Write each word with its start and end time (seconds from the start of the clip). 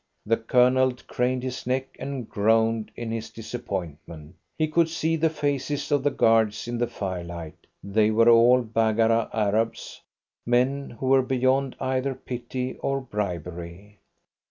The 0.25 0.37
Colonel 0.37 0.93
craned 1.07 1.43
his 1.43 1.67
neck 1.67 1.95
and 1.99 2.27
groaned 2.27 2.89
in 2.95 3.11
his 3.11 3.29
disappointment. 3.29 4.33
He 4.57 4.67
could 4.67 4.89
see 4.89 5.15
the 5.15 5.29
faces 5.29 5.91
of 5.91 6.01
the 6.01 6.09
guards 6.09 6.67
in 6.67 6.79
the 6.79 6.87
firelight. 6.87 7.67
They 7.83 8.09
were 8.09 8.27
all 8.27 8.63
Baggara 8.63 9.29
Arabs, 9.31 10.01
men 10.43 10.89
who 10.89 11.05
were 11.05 11.21
beyond 11.21 11.75
either 11.79 12.15
pity 12.15 12.77
or 12.81 12.99
bribery. 12.99 13.99